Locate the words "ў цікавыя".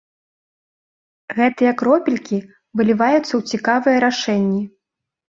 3.35-3.97